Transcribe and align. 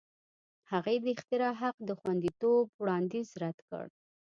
هغې 0.71 0.95
د 1.03 1.05
اختراع 1.15 1.53
حق 1.61 1.75
د 1.87 1.91
خوندیتوب 1.99 2.65
وړاندیز 2.81 3.29
رد 3.43 3.57
کړ. 3.69 3.85